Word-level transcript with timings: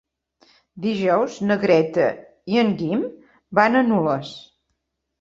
Dijous 0.85 1.35
na 1.51 1.59
Greta 1.65 2.09
i 2.57 2.61
en 2.65 2.75
Guim 2.83 3.07
van 3.63 3.81
a 3.85 3.89
Nules. 3.95 4.37